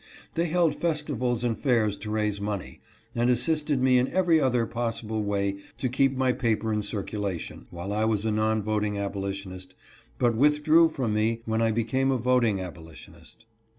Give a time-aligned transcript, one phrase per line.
[0.33, 2.81] They held festivals and fairs to raise money,
[3.13, 7.93] and assisted me in every other possible way to keep my paper in circulation, while
[7.93, 9.75] I was a non voting abolitionist,
[10.17, 13.45] but withdrew from me when I became a voting abolitionist.